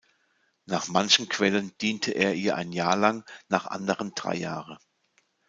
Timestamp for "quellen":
1.29-1.77